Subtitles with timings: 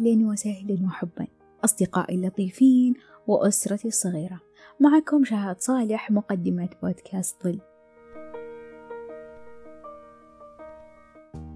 [0.00, 1.26] أهلا وسهلا وحبا
[1.64, 2.94] أصدقائي اللطيفين
[3.26, 4.40] وأسرتي الصغيرة.
[4.80, 7.60] معكم شهاد صالح مقدمة بودكاست ظل.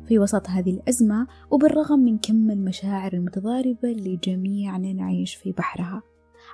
[0.05, 6.03] في وسط هذه الأزمة وبالرغم من كم المشاعر المتضاربة اللي جميعنا نعيش في بحرها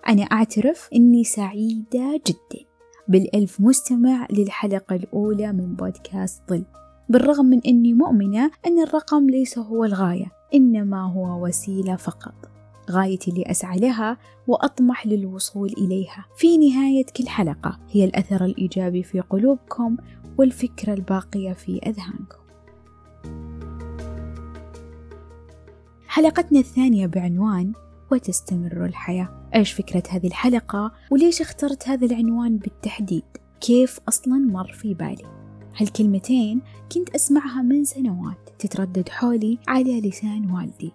[0.08, 2.64] أنا أعترف أني سعيدة جدا.
[3.08, 6.64] بالألف مستمع للحلقة الأولى من بودكاست ظل.
[7.10, 12.34] بالرغم من أني مؤمنة أن الرقم ليس هو الغاية إنما هو وسيلة فقط.
[12.90, 19.20] غايتي اللي أسعى لها وأطمح للوصول إليها في نهاية كل حلقة هي الأثر الإيجابي في
[19.20, 19.96] قلوبكم
[20.38, 22.40] والفكرة الباقية في أذهانكم.
[26.06, 27.72] حلقتنا الثانية بعنوان
[28.12, 29.28] وتستمر الحياة.
[29.54, 33.24] إيش فكرة هذه الحلقة وليش اخترت هذا العنوان بالتحديد؟
[33.60, 35.39] كيف أصلا مر في بالي؟
[35.76, 36.60] هالكلمتين
[36.92, 40.92] كنت أسمعها من سنوات تتردد حولي على لسان والدي.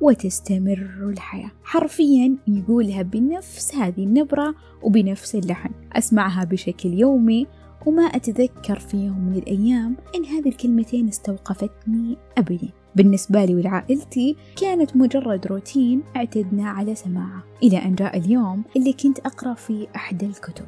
[0.00, 1.50] وتستمر الحياة.
[1.64, 5.70] حرفيا يقولها بنفس هذه النبرة وبنفس اللحن.
[5.92, 7.46] أسمعها بشكل يومي
[7.86, 12.68] وما أتذكر في يوم من الأيام إن هذه الكلمتين استوقفتني أبدا.
[12.96, 17.42] بالنسبة لي ولعائلتي كانت مجرد روتين اعتدنا على سماعه.
[17.62, 20.64] إلى أن جاء اليوم اللي كنت أقرأ في أحد الكتب.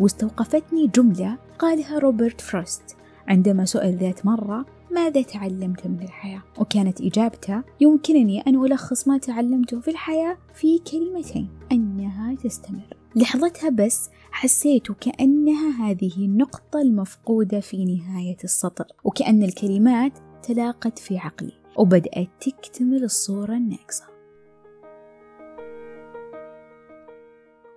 [0.00, 2.82] واستوقفتني جملة قالها روبرت فروست
[3.28, 9.80] عندما سئل ذات مرة ماذا تعلمت من الحياة؟ وكانت إجابته يمكنني أن ألخص ما تعلمته
[9.80, 18.36] في الحياة في كلمتين أنها تستمر لحظتها بس حسيت كأنها هذه النقطة المفقودة في نهاية
[18.44, 20.12] السطر وكأن الكلمات
[20.42, 24.04] تلاقت في عقلي وبدأت تكتمل الصورة الناقصة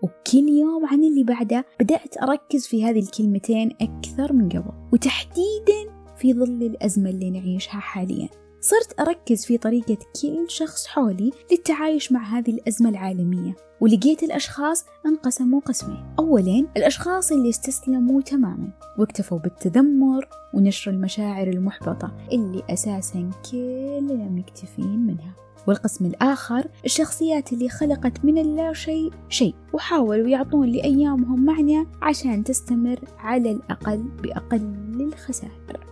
[0.03, 6.33] وكل يوم عن اللي بعده بدأت أركز في هذه الكلمتين أكثر من قبل وتحديدا في
[6.33, 8.29] ظل الأزمة اللي نعيشها حاليا.
[8.61, 15.59] صرت أركز في طريقة كل شخص حولي للتعايش مع هذه الأزمة العالمية ولقيت الأشخاص انقسموا
[15.59, 16.05] قسمين.
[16.19, 25.42] أولا الأشخاص اللي استسلموا تماما واكتفوا بالتذمر ونشر المشاعر المحبطة اللي أساسا كلنا مكتفين منها.
[25.67, 32.99] والقسم الآخر الشخصيات اللي خلقت من اللا شيء شيء وحاولوا يعطون لأيامهم معنى عشان تستمر
[33.19, 35.83] على الأقل بأقل الخسائر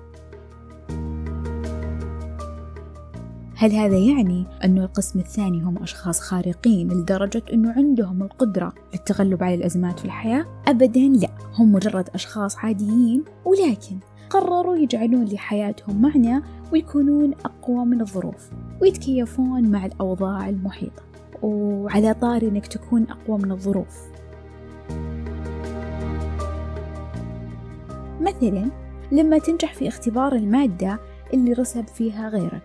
[3.62, 9.56] هل هذا يعني أن القسم الثاني هم أشخاص خارقين لدرجة أنه عندهم القدرة للتغلب على
[9.56, 13.98] الأزمات في الحياة؟ أبدا لا هم مجرد أشخاص عاديين ولكن
[14.30, 16.42] قرروا يجعلون لحياتهم معنى
[16.74, 18.50] ويكونون أقوى من الظروف
[18.82, 21.04] ويتكيفون مع الأوضاع المحيطة
[21.42, 24.12] وعلى طاري أنك تكون أقوى من الظروف.
[28.22, 28.70] مثلا
[29.12, 31.00] لما تنجح في اختبار المادة
[31.34, 32.62] اللي رسب فيها غيرك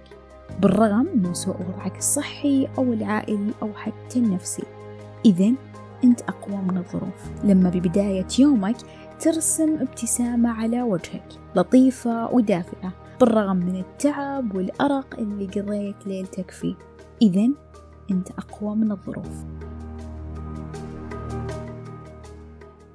[0.62, 4.62] بالرغم من سوء وضعك الصحي أو العائلي أو حتى النفسي.
[5.25, 5.53] إذا
[6.05, 7.44] أنت أقوى من الظروف.
[7.44, 8.76] لما ببداية يومك
[9.21, 13.06] ترسم ابتسامة على وجهك لطيفة ودافئة.
[13.21, 16.75] بالرغم من التعب والأرق اللي قضيت ليلتك فيه.
[17.22, 17.49] إذا
[18.10, 19.44] أنت أقوى من الظروف.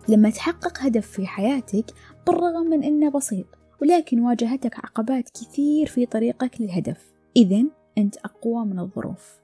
[0.09, 1.85] لما تحقق هدف في حياتك
[2.27, 3.45] بالرغم من أنه بسيط
[3.81, 7.11] ولكن واجهتك عقبات كثير في طريقك للهدف.
[7.35, 7.63] إذا
[7.97, 9.41] أنت أقوى من الظروف.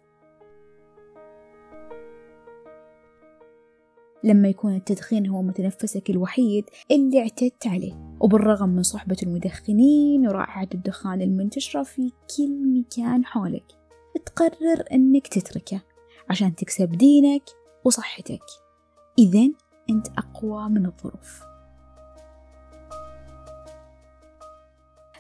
[4.24, 8.07] لما يكون التدخين هو متنفسك الوحيد اللي اعتدت عليه.
[8.20, 13.78] وبالرغم من صحبة المدخنين ورائحة الدخان المنتشرة في كل مكان حولك
[14.26, 15.82] تقرر أنك تتركه
[16.30, 17.44] عشان تكسب دينك
[17.84, 18.44] وصحتك.
[19.20, 19.50] إذا
[19.90, 21.42] أنت أقوى من الظروف.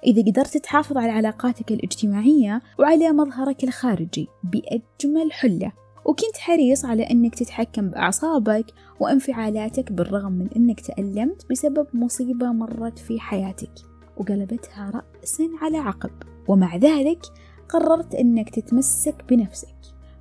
[0.03, 5.71] إذا قدرت تحافظ على علاقاتك الاجتماعية وعلى مظهرك الخارجي بأجمل حلة
[6.07, 8.65] وكنت حريص على أنك تتحكم بأعصابك
[8.99, 13.71] وانفعالاتك بالرغم من أنك تألمت بسبب مصيبة مرت في حياتك
[14.17, 16.11] وقلبتها رأسا على عقب.
[16.47, 17.21] ومع ذلك
[17.69, 19.75] قررت أنك تتمسك بنفسك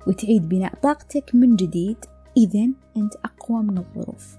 [0.07, 1.97] وتعيد بناء طاقتك من جديد.
[2.37, 2.67] إذا
[2.97, 4.37] أنت أقوى من الظروف.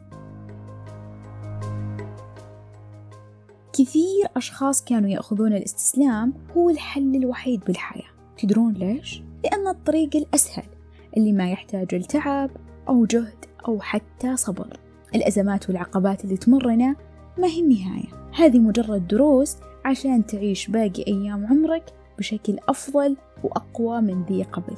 [3.73, 8.11] كثير أشخاص كانوا يأخذون الاستسلام هو الحل الوحيد بالحياة.
[8.39, 10.78] تدرون ليش؟ لأن الطريق الأسهل
[11.17, 12.51] اللي ما يحتاج التعب
[12.89, 14.81] أو جهد أو حتى صبر.
[15.15, 16.97] الأزمات والعقبات اللي تمرنا
[17.39, 18.29] ما هي النهاية.
[18.35, 21.85] هذه مجرد دروس عشان تعيش باقي أيام عمرك
[22.19, 24.77] بشكل أفضل وأقوى من ذي قبل.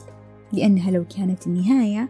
[0.52, 2.08] لأنها لو كانت النهاية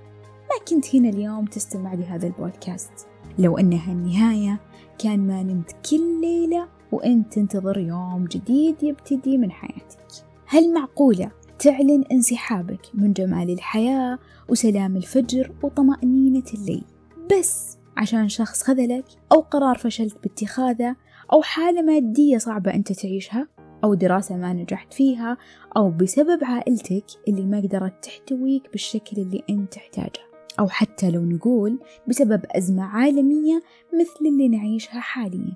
[0.50, 3.06] ما كنت هنا اليوم تستمع لهذا البودكاست.
[3.38, 4.60] لو أنها النهاية
[4.98, 10.06] كان ما نمت كل ليلة وأنت تنتظر يوم جديد يبتدي من حياتك.
[10.46, 11.30] هل معقولة
[11.60, 14.18] تعلن انسحابك من جمال الحياة
[14.48, 16.84] وسلام الفجر وطمأنينة الليل.
[17.32, 20.96] بس عشان شخص خذلك أو قرار فشلت باتخاذه
[21.32, 23.48] أو حالة مادية صعبة أنت تعيشها
[23.84, 25.36] أو دراسة ما نجحت فيها
[25.76, 30.20] أو بسبب عائلتك اللي ما قدرت تحتويك بالشكل اللي أنت تحتاجه.
[30.60, 31.78] أو حتى لو نقول
[32.08, 33.62] بسبب أزمة عالمية
[34.00, 35.54] مثل اللي نعيشها حاليا.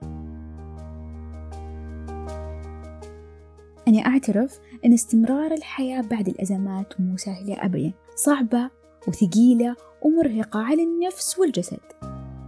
[3.88, 7.92] أنا أعترف أن استمرار الحياة بعد الأزمات مو سهلة أبدا.
[8.16, 8.70] صعبة
[9.08, 11.80] وثقيلة ومرهقة على النفس والجسد.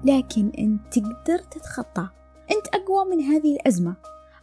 [0.05, 2.09] لكن أنت تقدر تتخطى.
[2.51, 3.95] أنت أقوى من هذه الأزمة.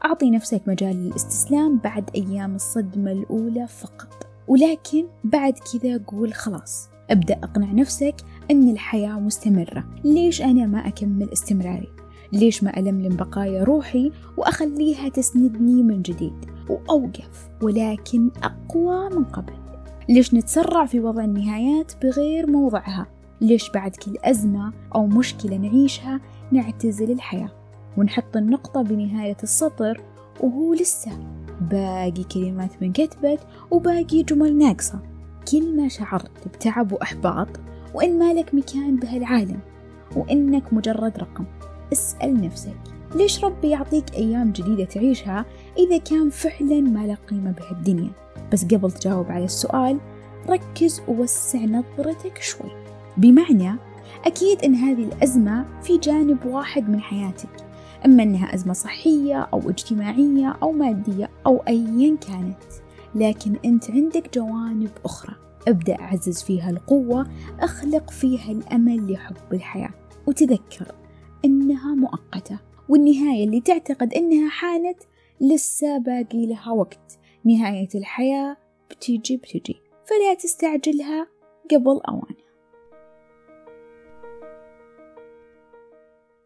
[0.05, 4.27] أعطي نفسك مجال للاستسلام بعد أيام الصدمة الأولى فقط.
[4.47, 6.89] ولكن بعد كذا قول خلاص.
[7.09, 8.15] ابدأ أقنع نفسك
[8.51, 9.85] أن الحياة مستمرة.
[10.03, 11.89] ليش أنا ما أكمل استمراري؟
[12.33, 19.53] ليش ما ألملم بقايا روحي وأخليها تسندني من جديد؟ وأوقف ولكن أقوى من قبل.
[20.09, 23.07] ليش نتسرع في وضع النهايات بغير موضعها؟
[23.41, 26.19] ليش بعد كل أزمة أو مشكلة نعيشها
[26.51, 27.49] نعتزل الحياة؟
[27.97, 30.01] ونحط النقطة بنهاية السطر
[30.39, 31.11] وهو لسه.
[31.61, 33.39] باقي كلمات ما انكتبت
[33.71, 34.99] وباقي جمل ناقصة.
[35.51, 37.47] كل ما شعرت بتعب وإحباط
[37.93, 39.59] وإن مالك مكان بهالعالم
[40.15, 41.45] وإنك مجرد رقم.
[41.93, 42.77] اسأل نفسك.
[43.15, 45.45] ليش ربي يعطيك أيام جديدة تعيشها
[45.77, 48.11] إذا كان فعلا ما له قيمة بهالدنيا؟
[48.51, 49.99] بس قبل تجاوب على السؤال
[50.49, 52.71] ركز ووسع نظرتك شوي.
[53.17, 53.75] بمعنى
[54.25, 57.49] أكيد أن هذه الأزمة في جانب واحد من حياتك.
[58.05, 62.63] إما أنها أزمة صحية أو اجتماعية أو مادية أو أيا كانت.
[63.15, 65.35] لكن أنت عندك جوانب أخرى.
[65.67, 67.27] ابدأ عزز فيها القوة
[67.59, 69.91] أخلق فيها الأمل لحب الحياة.
[70.27, 70.91] وتذكر
[71.45, 72.72] إنها مؤقتة.
[72.93, 74.97] والنهاية اللي تعتقد إنها حانت
[75.41, 77.19] لسه باقي لها وقت.
[77.45, 78.57] نهاية الحياة
[78.89, 79.75] بتيجي بتجي
[80.05, 81.27] فلا تستعجلها
[81.71, 82.35] قبل أوان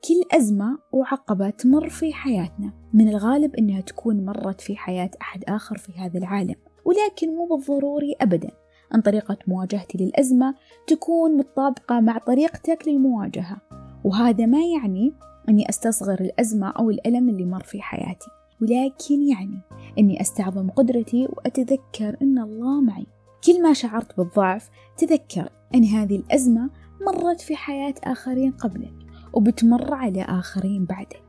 [0.07, 2.73] كل أزمة وعقبة تمر في حياتنا.
[2.93, 6.55] من الغالب أنها تكون مرت في حياة أحد آخر في هذا العالم.
[6.85, 8.51] ولكن مو بالضروري أبدا.
[8.95, 10.55] أن طريقة مواجهتي للأزمة
[10.87, 13.57] تكون متطابقة مع طريقتك للمواجهة.
[14.03, 15.13] وهذا ما يعني
[15.49, 18.27] أني أستصغر الأزمة أو الألم اللي مر في حياتي.
[18.61, 19.59] ولكن يعني
[19.99, 23.05] أني أستعظم قدرتي وأتذكر أن الله معي.
[23.45, 26.69] كل ما شعرت بالضعف تذكر أن هذه الأزمة
[27.01, 28.93] مرت في حياة آخرين قبلك
[29.33, 31.23] وبتمر على آخرين بعدك.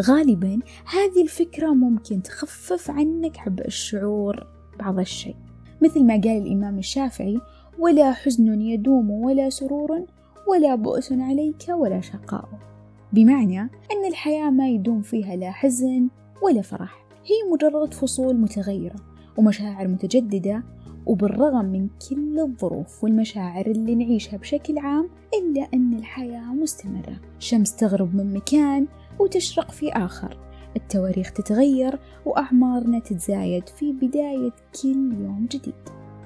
[0.00, 4.46] غالبا هذه الفكرة ممكن تخفف عنك عبء الشعور
[4.78, 5.36] بعض الشيء.
[5.82, 7.40] مثل ما قال الإمام الشافعي
[7.78, 10.06] ولا حزن يدوم ولا سرور
[10.48, 12.71] ولا بؤس عليك ولا شقاء.
[13.12, 16.08] بمعنى أن الحياة ما يدوم فيها لا حزن
[16.42, 17.04] ولا فرح.
[17.24, 18.96] هي مجرد فصول متغيرة
[19.36, 20.62] ومشاعر متجددة
[21.06, 27.20] وبالرغم من كل الظروف والمشاعر اللي نعيشها بشكل عام إلا أن الحياة مستمرة.
[27.38, 28.86] شمس تغرب من مكان
[29.20, 30.38] وتشرق في آخر.
[30.76, 35.74] التواريخ تتغير وأعمارنا تتزايد في بداية كل يوم جديد.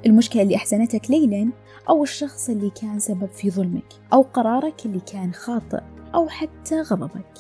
[0.07, 1.51] المشكلة اللي أحزنتك ليلا
[1.89, 5.81] أو الشخص اللي كان سبب في ظلمك أو قرارك اللي كان خاطئ.
[6.17, 7.39] أو حتى غضبك.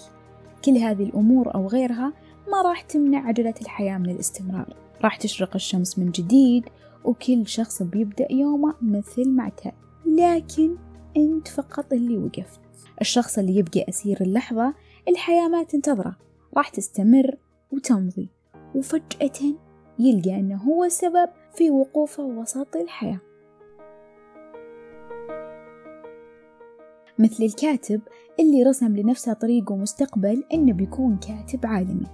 [0.65, 2.13] كل هذه الأمور أو غيرها
[2.49, 4.77] ما راح تمنع عجلة الحياة من الاستمرار.
[5.05, 6.65] راح تشرق الشمس من جديد
[7.05, 9.73] وكل شخص بيبدأ يومه مثل ما اعتاد
[10.07, 10.77] لكن
[11.17, 12.61] أنت فقط اللي وقفت.
[13.01, 14.75] الشخص اللي يبقى أسير اللحظة
[15.09, 16.17] الحياة ما تنتظره.
[16.57, 17.37] راح تستمر
[17.73, 18.29] وتمضي.
[18.75, 19.55] وفجأة
[19.99, 23.21] يلقى أنه هو السبب في وقوفه وسط الحياة.
[27.19, 28.01] مثل الكاتب
[28.41, 32.07] اللي رسم لنفسه طريق ومستقبل إنه بيكون كاتب عالمي.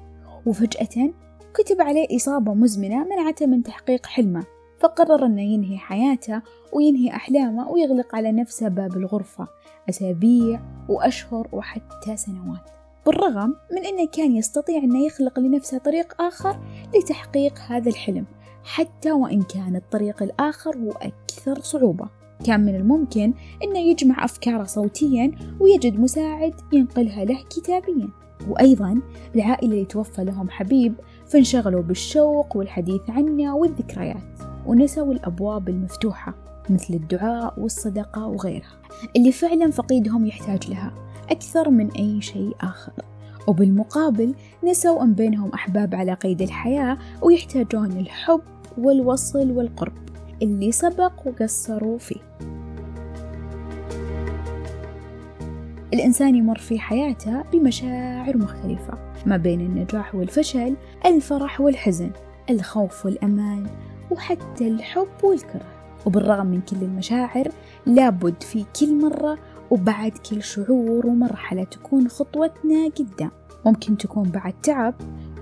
[0.46, 1.12] وفجأة
[1.54, 4.44] كتب عليه إصابة مزمنة منعته من تحقيق حلمه
[4.80, 6.42] فقرر أنه ينهي حياته
[6.72, 9.48] وينهي أحلامه ويغلق على نفسه باب الغرفة
[9.88, 12.70] أسابيع وأشهر وحتى سنوات.
[13.06, 16.60] بالرغم من أنه كان يستطيع أنه يخلق لنفسه طريق آخر
[16.94, 18.24] لتحقيق هذا الحلم
[18.64, 22.21] حتى وإن كان الطريق الآخر هو أكثر صعوبة.
[22.42, 23.32] كان من الممكن
[23.64, 28.08] أنه يجمع أفكاره صوتيا ويجد مساعد ينقلها له كتابيا.
[28.48, 29.00] وأيضا
[29.34, 30.94] العائلة اللي توفى لهم حبيب
[31.26, 36.34] فانشغلوا بالشوق والحديث عنه والذكريات ونسوا الأبواب المفتوحة
[36.70, 38.82] مثل الدعاء والصدقة وغيرها.
[39.16, 40.92] اللي فعلا فقيدهم يحتاج لها
[41.30, 42.92] أكثر من أي شيء آخر.
[43.46, 44.34] وبالمقابل
[44.64, 48.40] نسوا أن بينهم أحباب على قيد الحياة ويحتاجون الحب
[48.78, 49.92] والوصل والقرب.
[50.42, 52.20] اللي سبق وقصروا فيه.
[55.94, 62.10] الإنسان يمر في حياته بمشاعر مختلفة ما بين النجاح والفشل الفرح والحزن
[62.50, 63.66] الخوف والأمان
[64.10, 65.66] وحتى الحب والكره.
[66.06, 67.48] وبالرغم من كل المشاعر
[67.86, 69.38] لابد في كل مرة
[69.70, 73.30] وبعد كل شعور ومرحلة تكون خطوتنا قدام.
[73.66, 74.94] ممكن تكون بعد تعب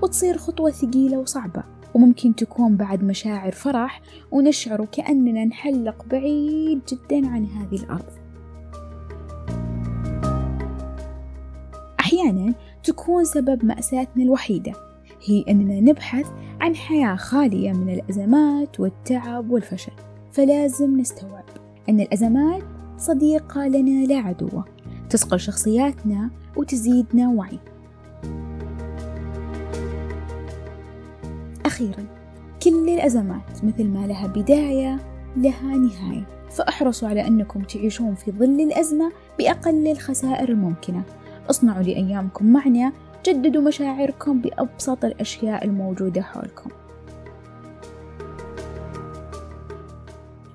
[0.03, 1.80] وتصير خطوة ثقيلة وصعبة.
[1.95, 8.11] وممكن تكون بعد مشاعر فرح ونشعر كأننا نحلق بعيد جدا عن هذه الأرض.
[12.01, 12.55] أحيانا
[12.85, 14.73] تكون سبب مأساتنا الوحيدة
[15.25, 16.27] هي أننا نبحث
[16.61, 19.93] عن حياة خالية من الأزمات والتعب والفشل.
[20.33, 21.45] فلازم نستوعب
[21.89, 22.63] أن الأزمات
[22.99, 24.65] صديقة لنا لا عدوة
[25.11, 27.59] تصقل شخصياتنا وتزيدنا وعي.
[31.81, 32.07] أخيرا
[32.63, 34.99] كل الأزمات مثل ما لها بداية
[35.37, 36.27] لها نهاية.
[36.51, 41.03] فأحرصوا على أنكم تعيشون في ظل الأزمة بأقل الخسائر الممكنة.
[41.51, 42.93] اصنعوا لأيامكم معنا
[43.27, 46.71] جددوا مشاعركم بأبسط الأشياء الموجودة حولكم.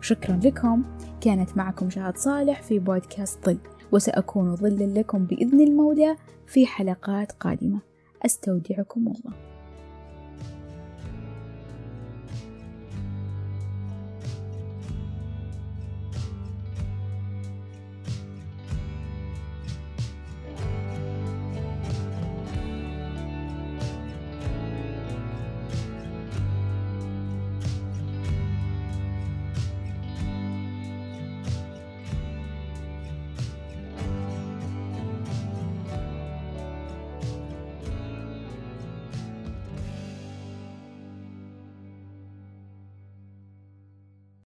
[0.01, 0.84] شكرا لكم.
[1.22, 3.58] كانت معكم شهد صالح في بودكاست ظل.
[3.91, 6.15] وسأكون ظلا لكم بإذن المولى
[6.48, 7.79] في حلقات قادمة.
[8.25, 9.55] أستودعكم الله.